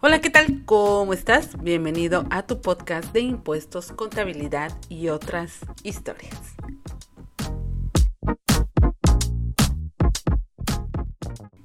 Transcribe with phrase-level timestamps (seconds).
[0.00, 0.64] Hola, ¿qué tal?
[0.64, 1.62] ¿Cómo estás?
[1.62, 6.36] Bienvenido a tu podcast de impuestos, contabilidad y otras historias.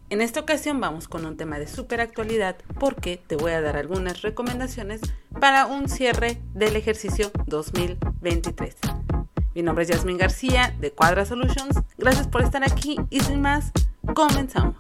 [0.10, 3.76] En esta ocasión vamos con un tema de super actualidad porque te voy a dar
[3.76, 5.02] algunas recomendaciones
[5.40, 8.76] para un cierre del ejercicio 2023.
[9.58, 11.82] Mi nombre es Yasmin García de Cuadra Solutions.
[11.98, 13.72] Gracias por estar aquí y sin más,
[14.14, 14.78] comenzamos.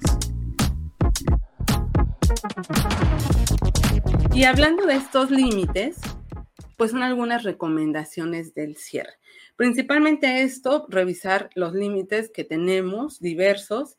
[4.35, 5.98] Y hablando de estos límites,
[6.77, 9.13] pues son algunas recomendaciones del cierre.
[9.55, 13.98] Principalmente esto, revisar los límites que tenemos diversos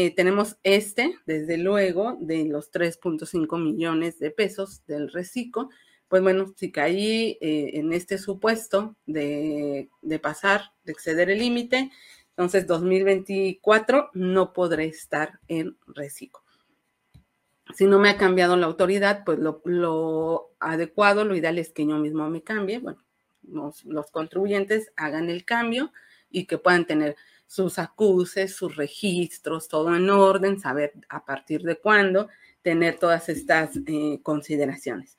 [0.00, 5.70] eh, tenemos este, desde luego, de los 3.5 millones de pesos del reciclo.
[6.08, 9.88] Pues bueno, si caí eh, en este supuesto de,
[10.22, 11.90] pasar, de exceder el límite,
[12.30, 16.42] entonces 2024 no podré estar en reciclo.
[17.74, 21.98] Si no me ha cambiado la autoridad, pues lo, adecuado, lo ideal es que yo
[21.98, 22.78] mismo me cambie.
[22.78, 23.04] Bueno,
[23.42, 25.92] los contribuyentes hagan el cambio
[26.30, 31.76] y que puedan tener sus acuses, sus registros, todo en orden, saber a partir de
[31.76, 32.28] cuándo
[32.62, 35.16] tener todas estas eh, consideraciones.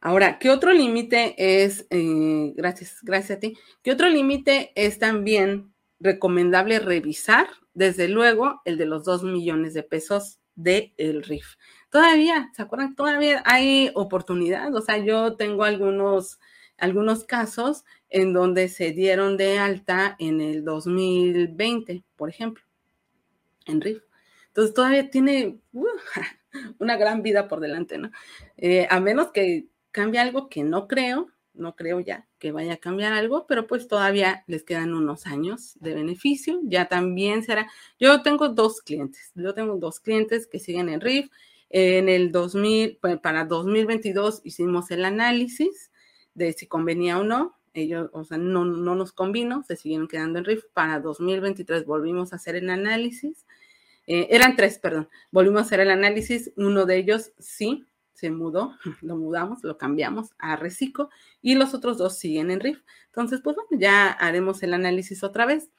[0.00, 5.72] Ahora, ¿qué otro límite es, eh, gracias, gracias a ti, qué otro límite es también
[5.98, 7.48] recomendable revisar?
[7.74, 11.56] Desde luego, el de los dos millones de pesos del el RIF.
[11.90, 12.94] Todavía, ¿se acuerdan?
[12.94, 14.74] Todavía hay oportunidad.
[14.74, 16.38] O sea, yo tengo algunos
[16.78, 22.62] algunos casos en donde se dieron de alta en el 2020, por ejemplo,
[23.66, 24.02] en RIF.
[24.48, 25.86] Entonces todavía tiene uh,
[26.78, 28.10] una gran vida por delante, ¿no?
[28.56, 29.66] Eh, a menos que
[29.98, 33.88] cambie algo que no creo, no creo ya que vaya a cambiar algo, pero pues
[33.88, 37.68] todavía les quedan unos años de beneficio, ya también será,
[37.98, 41.30] yo tengo dos clientes, yo tengo dos clientes que siguen en RIF,
[41.68, 45.90] en el 2000, pues, para 2022 hicimos el análisis
[46.32, 47.58] de si convenía o no.
[47.74, 50.64] Ellos, o sea, no, no nos convino, se siguieron quedando en RIF.
[50.72, 53.44] Para 2023 volvimos a hacer el análisis.
[54.06, 55.08] Eh, eran tres, perdón.
[55.30, 56.52] Volvimos a hacer el análisis.
[56.56, 57.84] Uno de ellos sí
[58.18, 61.08] se mudó, lo mudamos, lo cambiamos a Recico
[61.40, 62.82] y los otros dos siguen en RIF.
[63.06, 65.70] Entonces, pues bueno, ya haremos el análisis otra vez.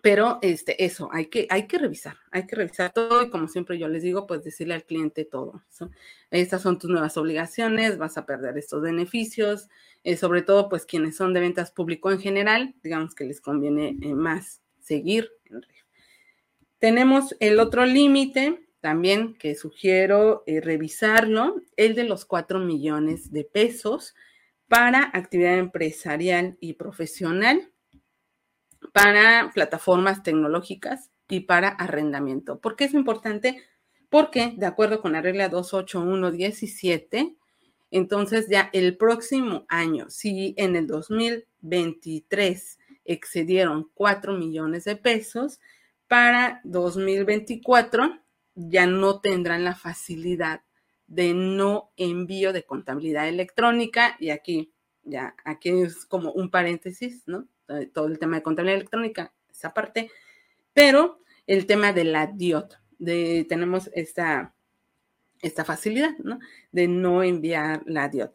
[0.00, 3.80] Pero este, eso, hay que, hay que revisar, hay que revisar todo y como siempre
[3.80, 5.64] yo les digo, pues decirle al cliente todo.
[6.30, 9.68] Estas son tus nuevas obligaciones, vas a perder estos beneficios,
[10.04, 13.96] eh, sobre todo pues quienes son de ventas público en general, digamos que les conviene
[14.00, 15.66] eh, más seguir en
[16.78, 23.44] Tenemos el otro límite también que sugiero eh, revisarlo, el de los 4 millones de
[23.44, 24.14] pesos
[24.68, 27.70] para actividad empresarial y profesional
[28.92, 32.60] para plataformas tecnológicas y para arrendamiento.
[32.60, 33.62] ¿Por qué es importante?
[34.08, 37.34] Porque, de acuerdo con la regla 28117,
[37.90, 45.60] entonces ya el próximo año, si en el 2023 excedieron 4 millones de pesos,
[46.06, 48.18] para 2024
[48.58, 50.62] ya no tendrán la facilidad
[51.06, 54.72] de no envío de contabilidad electrónica y aquí
[55.04, 57.46] ya aquí es como un paréntesis, ¿no?
[57.68, 60.10] Eh, todo el tema de contabilidad electrónica, esa parte,
[60.72, 64.54] pero el tema de la DIOT, de, tenemos esta,
[65.40, 66.40] esta facilidad, ¿no?
[66.72, 68.34] De no enviar la DIOT.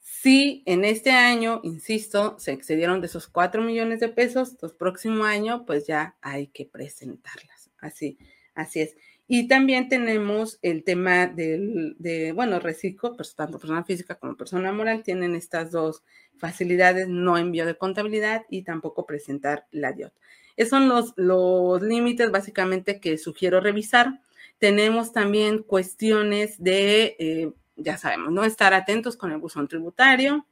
[0.00, 5.24] Si en este año, insisto, se excedieron de esos 4 millones de pesos, pues próximo
[5.24, 7.70] año, pues ya hay que presentarlas.
[7.78, 8.18] Así,
[8.54, 8.96] así es.
[9.32, 14.72] Y también tenemos el tema del, de, bueno, reciclo, pues tanto persona física como persona
[14.72, 16.02] moral tienen estas dos
[16.36, 20.12] facilidades, no envío de contabilidad y tampoco presentar la DIOT.
[20.56, 24.20] Esos son los, los límites básicamente que sugiero revisar.
[24.58, 30.44] Tenemos también cuestiones de, eh, ya sabemos, no estar atentos con el buzón tributario,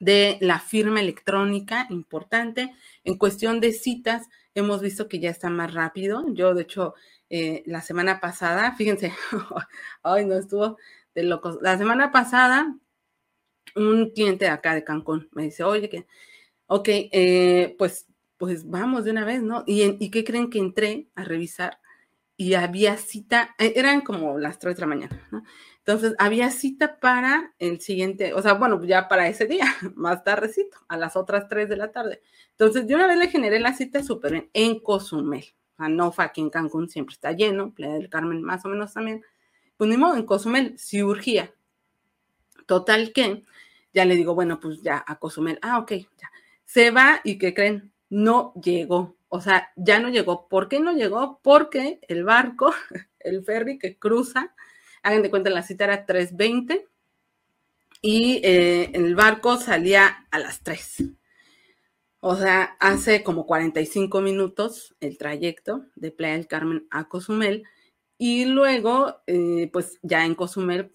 [0.00, 2.74] de la firma electrónica, importante.
[3.04, 6.24] En cuestión de citas, hemos visto que ya está más rápido.
[6.34, 6.94] Yo, de hecho,
[7.30, 9.12] eh, la semana pasada, fíjense,
[10.02, 10.76] ay, no estuvo
[11.14, 11.58] de locos.
[11.62, 12.76] La semana pasada,
[13.76, 16.06] un cliente de acá de Cancún me dice, oye, que,
[16.68, 18.06] ok, eh, pues,
[18.38, 19.64] pues vamos de una vez, ¿no?
[19.66, 21.79] ¿Y, ¿Y qué creen que entré a revisar?
[22.40, 25.42] Y había cita, eh, eran como las 3 de la mañana, ¿no?
[25.76, 30.78] Entonces, había cita para el siguiente, o sea, bueno, ya para ese día, más tardecito,
[30.88, 32.22] a las otras 3 de la tarde.
[32.52, 35.44] Entonces, de una vez le generé la cita súper bien en Cozumel.
[35.76, 39.22] Anofa aquí en Cancún siempre está lleno, Playa del Carmen más o menos también.
[39.76, 41.52] Pues ni en Cozumel sí urgía.
[42.64, 43.44] Total que
[43.92, 45.58] ya le digo, bueno, pues ya a Cozumel.
[45.60, 46.30] Ah, ok, ya.
[46.64, 47.92] Se va y ¿qué creen?
[48.08, 49.19] No llegó.
[49.30, 50.48] O sea, ya no llegó.
[50.48, 51.40] ¿Por qué no llegó?
[51.42, 52.74] Porque el barco,
[53.20, 54.54] el ferry que cruza,
[55.02, 56.86] hagan de cuenta, la cita era 3.20
[58.02, 61.04] y eh, el barco salía a las 3.
[62.20, 67.64] O sea, hace como 45 minutos el trayecto de Playa del Carmen a Cozumel
[68.18, 70.92] y luego, eh, pues ya en Cozumel,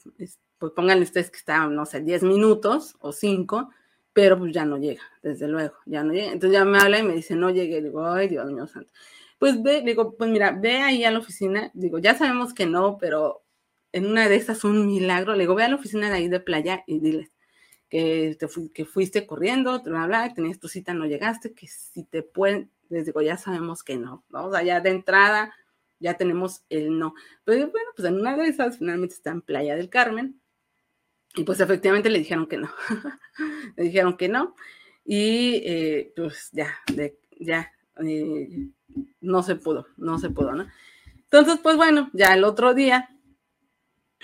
[0.60, 3.70] pues pónganle ustedes que está, no sé, 10 minutos o 5,
[4.16, 6.32] pero pues ya no llega, desde luego, ya no llega.
[6.32, 8.90] Entonces ya me habla y me dice, no llegué, digo, ay, Dios mío santo.
[9.38, 12.98] Pues ve, digo, pues mira, ve ahí a la oficina, digo, ya sabemos que no,
[12.98, 13.44] pero
[13.92, 16.40] en una de esas un milagro, le digo, ve a la oficina de ahí de
[16.40, 17.34] playa y diles
[17.90, 22.06] que, te que fuiste corriendo, te bla, bla, tenías tu cita, no llegaste, que si
[22.06, 24.46] te pueden, les digo, ya sabemos que no, ¿no?
[24.46, 25.54] O sea, ya de entrada
[26.00, 27.16] ya tenemos el no.
[27.44, 30.40] Pero bueno, pues en una de esas finalmente está en Playa del Carmen,
[31.36, 32.70] y pues efectivamente le dijeron que no.
[33.76, 34.56] le dijeron que no.
[35.04, 36.74] Y eh, pues ya,
[37.40, 37.72] ya,
[38.04, 38.70] eh,
[39.22, 40.68] no se pudo, no se pudo, ¿no?
[41.24, 43.10] Entonces, pues bueno, ya el otro día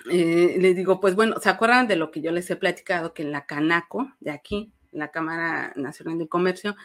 [0.09, 3.13] eh, le digo, pues bueno, ¿se acuerdan de lo que yo les he platicado?
[3.13, 6.75] Que en la Canaco, de aquí, la Cámara Nacional de Comercio,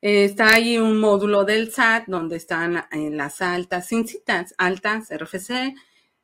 [0.00, 5.74] está ahí un módulo del SAT donde están en las altas, sin citas, altas, RFC,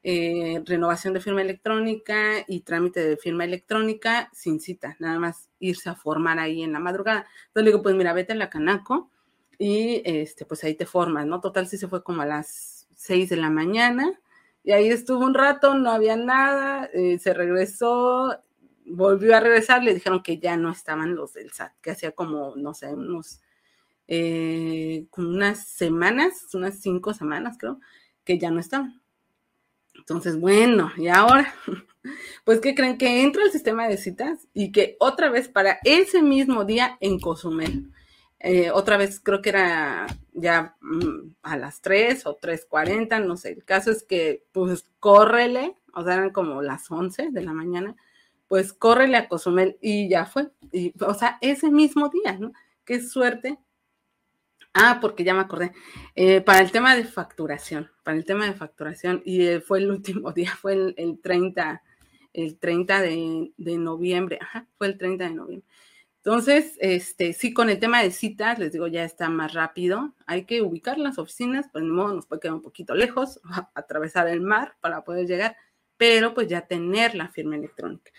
[0.04, 5.90] eh, renovación de firma electrónica y trámite de firma electrónica sin cita, nada más irse
[5.90, 7.26] a formar ahí en la madrugada.
[7.48, 9.10] Entonces le digo, pues mira, vete a la Canaco
[9.58, 11.40] y este, pues ahí te formas, ¿no?
[11.40, 14.18] Total, sí se fue como a las 6 de la mañana
[14.64, 18.38] y ahí estuvo un rato, no había nada, eh, se regresó,
[18.86, 22.54] volvió a regresar, le dijeron que ya no estaban los del SAT, que hacía como,
[22.56, 23.40] no sé, unos,
[24.08, 27.80] eh, como unas semanas, unas cinco semanas creo,
[28.24, 29.01] que ya no estaban.
[29.94, 31.54] Entonces, bueno, y ahora,
[32.44, 36.22] pues que creen que entra el sistema de citas y que otra vez para ese
[36.22, 37.90] mismo día en Cozumel,
[38.40, 43.52] eh, otra vez creo que era ya mm, a las 3 o 3.40, no sé,
[43.52, 47.94] el caso es que pues córrele, o sea, eran como las 11 de la mañana,
[48.48, 52.52] pues córrele a Cozumel y ya fue, y, o sea, ese mismo día, ¿no?
[52.84, 53.58] Qué suerte
[54.74, 55.72] Ah, porque ya me acordé.
[56.14, 59.90] Eh, para el tema de facturación, para el tema de facturación, y eh, fue el
[59.90, 61.82] último día, fue el, 30,
[62.32, 64.38] el 30 de, noviembre,
[64.78, 65.68] fue el 30 de noviembre.
[66.24, 70.14] Entonces, este, sí, con el tema de citas, les digo, ya está más rápido.
[70.26, 73.40] Hay que ubicar las oficinas, pues modo nos puede quedar un poquito lejos,
[73.74, 75.56] atravesar el mar para poder llegar,
[75.96, 78.10] pero pues ya tener la firma electrónica.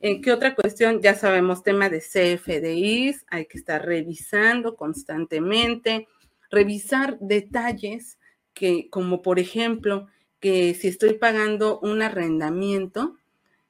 [0.00, 1.00] Eh, ¿Qué otra cuestión?
[1.00, 6.06] Ya sabemos, tema de CFDIs, hay que estar revisando constantemente,
[6.50, 8.18] revisar detalles
[8.52, 10.08] que, como por ejemplo,
[10.38, 13.16] que si estoy pagando un arrendamiento,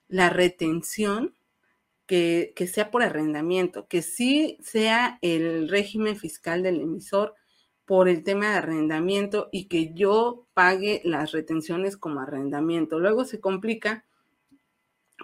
[0.09, 1.35] la retención,
[2.07, 7.35] que, que sea por arrendamiento, que sí sea el régimen fiscal del emisor
[7.85, 12.99] por el tema de arrendamiento y que yo pague las retenciones como arrendamiento.
[12.99, 14.06] Luego se complica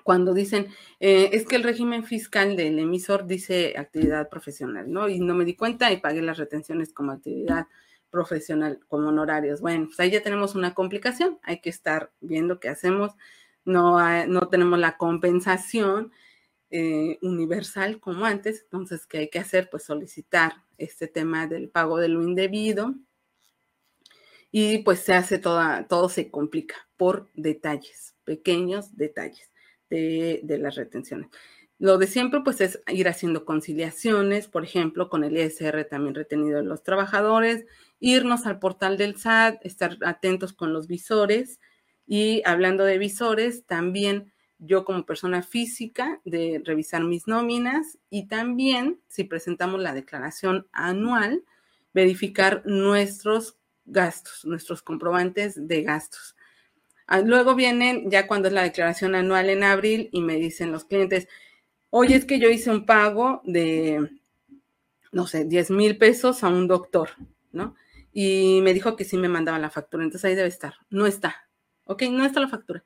[0.02, 0.68] cuando dicen,
[1.00, 5.08] eh, es que el régimen fiscal del emisor dice actividad profesional, ¿no?
[5.08, 7.66] Y no me di cuenta y pagué las retenciones como actividad
[8.10, 9.60] profesional, como honorarios.
[9.60, 13.12] Bueno, pues ahí ya tenemos una complicación, hay que estar viendo qué hacemos,
[13.64, 16.12] no, no tenemos la compensación
[16.70, 19.68] eh, universal como antes, entonces, ¿qué hay que hacer?
[19.70, 22.94] Pues solicitar este tema del pago de lo indebido
[24.50, 29.51] y pues se hace toda, todo se complica por detalles, pequeños detalles
[29.92, 31.28] de, las retenciones.
[31.78, 36.58] Lo de siempre, pues, es ir haciendo conciliaciones, por ejemplo, con el ISR también retenido
[36.58, 37.66] de los trabajadores,
[37.98, 41.60] irnos al portal del SAT, estar atentos con los visores
[42.06, 49.00] y hablando de visores, también yo como persona física de revisar mis nóminas y también,
[49.08, 51.44] si presentamos la declaración anual,
[51.92, 56.36] verificar nuestros gastos, nuestros comprobantes de gastos.
[57.06, 60.84] Ah, luego vienen ya cuando es la declaración anual en abril y me dicen los
[60.84, 61.28] clientes,
[61.90, 64.08] oye, es que yo hice un pago de,
[65.12, 67.10] no sé, 10 mil pesos a un doctor,
[67.52, 67.74] ¿no?
[68.12, 70.74] Y me dijo que sí me mandaba la factura, entonces ahí debe estar.
[70.90, 71.48] No está.
[71.84, 72.84] Ok, no está la factura.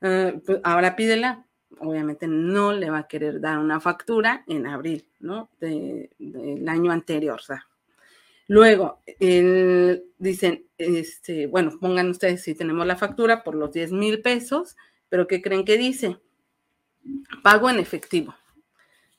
[0.00, 1.46] Ah, pues ahora pídela.
[1.80, 5.48] Obviamente no le va a querer dar una factura en abril, ¿no?
[5.58, 7.66] del año anterior, o sea,
[8.48, 9.02] Luego,
[10.18, 14.76] dicen, este, bueno, pongan ustedes si tenemos la factura por los 10 mil pesos,
[15.08, 16.18] pero ¿qué creen que dice?
[17.42, 18.34] Pago en efectivo.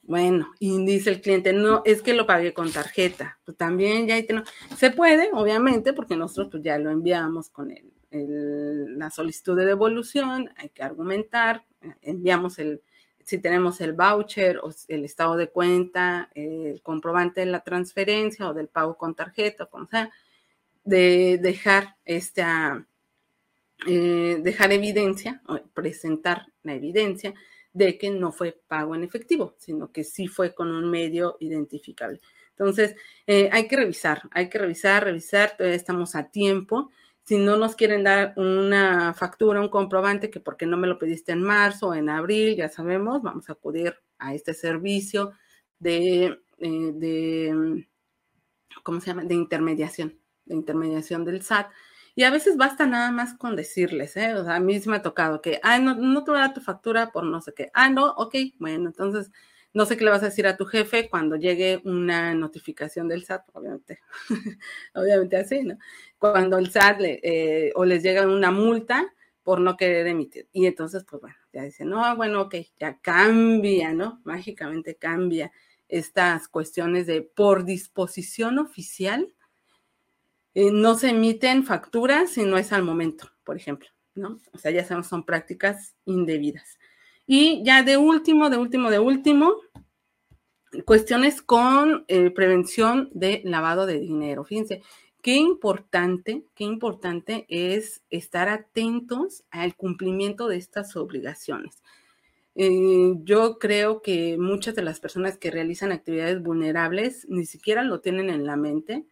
[0.05, 3.39] Bueno, y dice el cliente, no, es que lo pagué con tarjeta.
[3.45, 4.49] Pues también ya tenemos.
[4.77, 10.49] Se puede, obviamente, porque nosotros pues, ya lo enviamos con el, la solicitud de devolución,
[10.57, 11.65] hay que argumentar,
[12.01, 12.81] enviamos el
[13.25, 18.53] si tenemos el voucher o el estado de cuenta, el comprobante de la transferencia o
[18.53, 20.11] del pago con tarjeta, como sea,
[20.83, 22.85] de dejar esta,
[23.87, 25.41] eh, dejar evidencia,
[25.73, 27.33] presentar la evidencia
[27.73, 32.21] de que no fue pago en efectivo, sino que sí fue con un medio identificable.
[32.51, 36.91] Entonces, eh, hay que revisar, hay que revisar, revisar, todavía estamos a tiempo.
[37.25, 41.31] Si no nos quieren dar una factura, un comprobante, que porque no me lo pediste
[41.31, 45.31] en marzo o en abril, ya sabemos, vamos a acudir a este servicio
[45.79, 47.87] de, eh, de
[48.83, 49.23] ¿cómo se llama?
[49.23, 51.71] De intermediación, de intermediación del SAT.
[52.15, 54.35] Y a veces basta nada más con decirles, ¿eh?
[54.35, 56.53] O sea, a mí me ha tocado que, ah, no, no te voy a dar
[56.53, 57.71] tu factura por no sé qué.
[57.73, 59.31] Ah, no, ok, bueno, entonces
[59.73, 63.25] no sé qué le vas a decir a tu jefe cuando llegue una notificación del
[63.25, 63.99] SAT, obviamente,
[64.93, 65.77] obviamente así, ¿no?
[66.19, 69.11] Cuando el SAT le, eh, o les llega una multa
[69.41, 70.47] por no querer emitir.
[70.53, 74.21] Y entonces, pues bueno, ya dicen, no, bueno, ok, ya cambia, ¿no?
[74.23, 75.51] Mágicamente cambia
[75.89, 79.33] estas cuestiones de por disposición oficial.
[80.53, 84.39] Eh, no se emiten facturas si no es al momento, por ejemplo, ¿no?
[84.53, 86.77] O sea, ya sabemos, son prácticas indebidas.
[87.25, 89.53] Y ya de último, de último, de último,
[90.85, 94.43] cuestiones con eh, prevención de lavado de dinero.
[94.43, 94.81] Fíjense,
[95.21, 101.81] qué importante, qué importante es estar atentos al cumplimiento de estas obligaciones.
[102.55, 108.01] Eh, yo creo que muchas de las personas que realizan actividades vulnerables ni siquiera lo
[108.01, 109.05] tienen en la mente,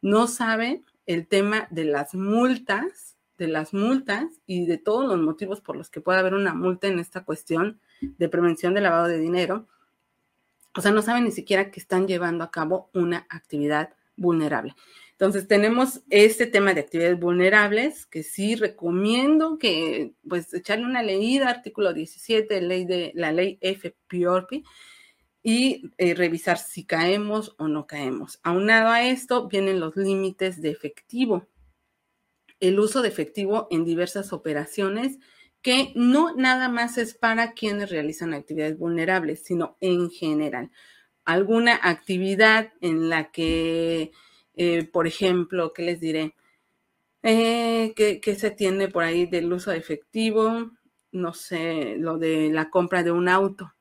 [0.00, 5.60] no saben el tema de las multas de las multas y de todos los motivos
[5.60, 9.18] por los que puede haber una multa en esta cuestión de prevención de lavado de
[9.18, 9.66] dinero.
[10.76, 14.74] O sea, no saben ni siquiera que están llevando a cabo una actividad vulnerable.
[15.12, 21.48] Entonces, tenemos este tema de actividades vulnerables que sí recomiendo que, pues, echarle una leída,
[21.48, 23.58] artículo 17, ley de la ley
[25.42, 28.38] y eh, revisar si caemos o no caemos.
[28.42, 31.46] Aunado a esto, vienen los límites de efectivo
[32.60, 35.18] el uso de efectivo en diversas operaciones
[35.62, 40.70] que no nada más es para quienes realizan actividades vulnerables, sino en general.
[41.24, 44.12] Alguna actividad en la que,
[44.54, 46.34] eh, por ejemplo, ¿qué les diré?
[47.22, 50.70] Eh, ¿qué, se tiene por ahí del uso de efectivo?
[51.12, 53.74] No sé, lo de la compra de un auto.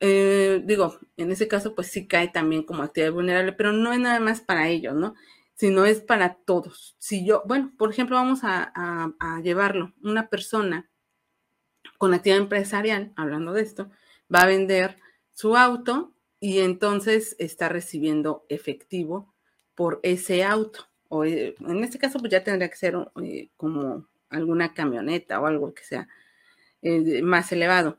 [0.00, 4.00] Eh, digo, en ese caso, pues sí cae también como actividad vulnerable, pero no es
[4.00, 5.14] nada más para ellos, ¿no?
[5.54, 6.96] Sino es para todos.
[6.98, 10.90] Si yo, bueno, por ejemplo, vamos a, llevarlo, una persona
[11.98, 13.90] con actividad empresarial, hablando de esto,
[14.34, 14.98] va a vender
[15.32, 19.34] su auto y entonces está recibiendo efectivo
[19.74, 20.86] por ese auto.
[21.08, 25.46] O eh, en este caso, pues ya tendría que ser eh, como alguna camioneta o
[25.46, 26.08] algo que sea
[26.82, 27.98] eh, más elevado.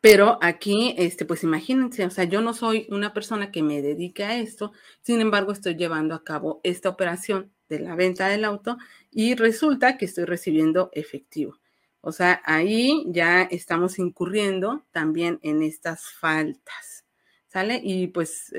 [0.00, 4.24] Pero aquí, este, pues imagínense, o sea, yo no soy una persona que me dedique
[4.24, 8.78] a esto, sin embargo, estoy llevando a cabo esta operación de la venta del auto
[9.10, 11.58] y resulta que estoy recibiendo efectivo.
[12.00, 17.04] O sea, ahí ya estamos incurriendo también en estas faltas,
[17.48, 17.80] ¿sale?
[17.82, 18.52] Y pues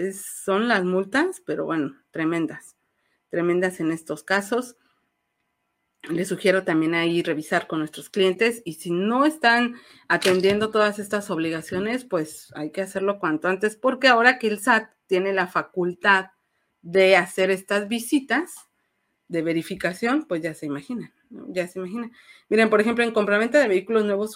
[0.46, 2.76] son las multas, pero bueno, tremendas,
[3.30, 4.76] tremendas en estos casos
[6.04, 9.76] les sugiero también ahí revisar con nuestros clientes y si no están
[10.08, 14.92] atendiendo todas estas obligaciones, pues hay que hacerlo cuanto antes porque ahora que el SAT
[15.08, 16.28] tiene la facultad
[16.82, 18.54] de hacer estas visitas
[19.28, 22.12] de verificación, pues ya se imaginan, ya se imaginan.
[22.48, 24.36] Miren, por ejemplo, en compraventa de vehículos nuevos,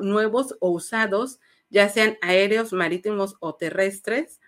[0.00, 4.40] nuevos o usados, ya sean aéreos, marítimos o terrestres,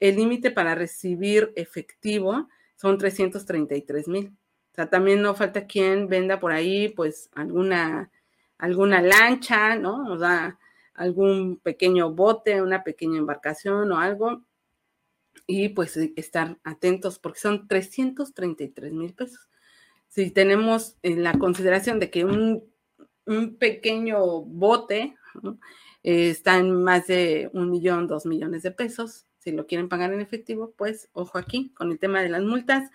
[0.00, 4.36] el límite para recibir efectivo son 333 mil
[4.76, 8.10] sea, también no falta quien venda por ahí, pues, alguna,
[8.58, 10.12] alguna lancha, ¿no?
[10.12, 10.58] O sea,
[10.96, 14.42] algún pequeño bote, una pequeña embarcación o algo.
[15.46, 19.48] Y pues estar atentos porque son 333 mil pesos.
[20.08, 22.64] Si tenemos en la consideración de que un,
[23.58, 25.16] pequeño bote
[26.02, 30.20] está en más de un millón, dos millones de pesos, si lo quieren pagar en
[30.20, 32.90] efectivo, pues ojo aquí con el tema de las multas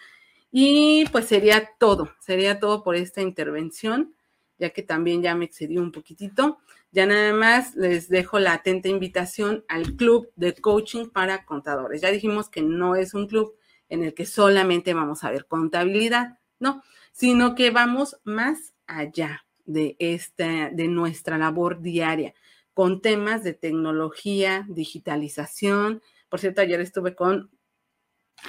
[0.51, 4.13] y pues sería todo, sería todo por esta intervención,
[4.59, 6.59] ya que también ya me excedí un poquitito.
[6.91, 12.01] Ya nada más les dejo la atenta invitación al club de coaching para contadores.
[12.01, 13.55] Ya dijimos que no es un club
[13.87, 19.95] en el que solamente vamos a ver contabilidad, no, sino que vamos más allá de
[19.99, 22.33] esta, de nuestra labor diaria,
[22.73, 26.01] con temas de tecnología, digitalización.
[26.29, 27.51] Por cierto, ayer estuve con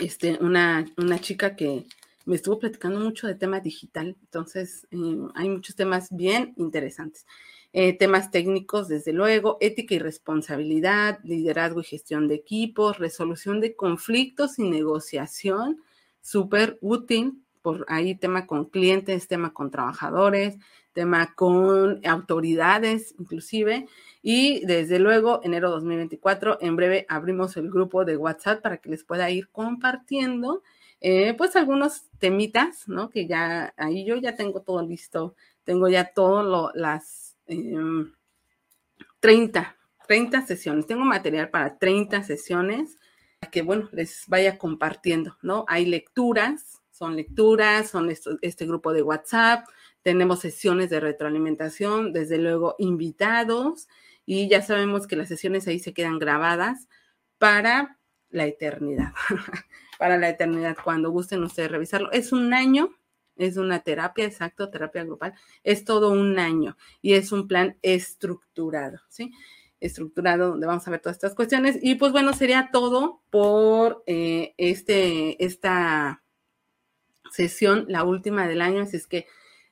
[0.00, 1.87] este, una, una chica que,
[2.25, 7.26] me estuvo platicando mucho de tema digital, entonces eh, hay muchos temas bien interesantes.
[7.72, 13.75] Eh, temas técnicos, desde luego, ética y responsabilidad, liderazgo y gestión de equipos, resolución de
[13.75, 15.82] conflictos y negociación,
[16.20, 20.57] súper útil, por ahí tema con clientes, tema con trabajadores,
[20.92, 23.87] tema con autoridades inclusive.
[24.21, 29.04] Y desde luego, enero 2024, en breve abrimos el grupo de WhatsApp para que les
[29.04, 30.62] pueda ir compartiendo
[31.00, 33.11] eh, pues algunos temitas, ¿no?
[33.11, 37.37] Que ya ahí yo ya tengo todo listo, tengo ya todo las
[39.21, 39.66] 30, em,
[40.07, 42.99] 30 sesiones, tengo material para 30 sesiones
[43.50, 45.64] que, bueno, les vaya compartiendo, ¿no?
[45.66, 49.66] Hay lecturas, son lecturas, son este grupo de WhatsApp,
[50.02, 53.88] tenemos sesiones de retroalimentación, desde luego invitados,
[54.25, 56.87] y ya sabemos que las sesiones ahí se quedan grabadas
[57.38, 57.99] para
[58.30, 59.14] la eternidad,
[59.99, 62.12] para la eternidad, cuando gusten ustedes revisarlo.
[62.12, 62.90] Es un año,
[63.35, 69.00] es una terapia, exacto, terapia grupal, es todo un año y es un plan estructurado,
[69.09, 69.32] ¿sí?
[69.80, 71.80] Estructurado donde vamos a ver todas estas cuestiones.
[71.82, 76.23] Y pues bueno, sería todo por eh, este, esta
[77.32, 79.26] sesión, la última del año, así es que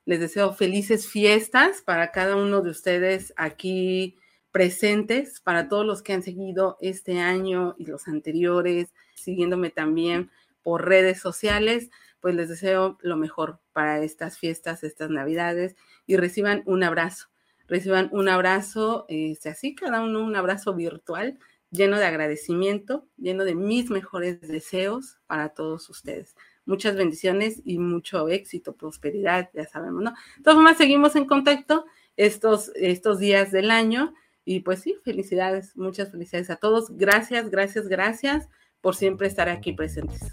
[0.04, 4.16] les deseo felices fiestas para cada uno de ustedes aquí
[4.50, 10.30] presentes, para todos los que han seguido este año y los anteriores, siguiéndome también
[10.62, 11.90] por redes sociales,
[12.20, 15.76] pues les deseo lo mejor para estas fiestas, estas navidades
[16.06, 17.28] y reciban un abrazo,
[17.68, 21.38] reciban un abrazo, este, así cada uno un abrazo virtual
[21.70, 26.34] lleno de agradecimiento, lleno de mis mejores deseos para todos ustedes.
[26.66, 30.10] Muchas bendiciones y mucho éxito, prosperidad, ya sabemos, ¿no?
[30.10, 31.84] De todas formas, seguimos en contacto
[32.16, 34.14] estos, estos días del año
[34.44, 36.96] y pues sí, felicidades, muchas felicidades a todos.
[36.96, 38.48] Gracias, gracias, gracias
[38.80, 40.32] por siempre estar aquí presentes.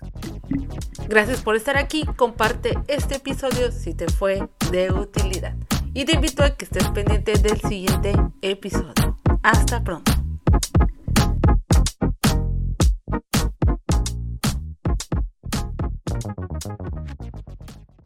[1.08, 2.06] Gracias por estar aquí.
[2.16, 5.56] Comparte este episodio si te fue de utilidad.
[5.94, 9.18] Y te invito a que estés pendiente del siguiente episodio.
[9.44, 10.17] Hasta pronto.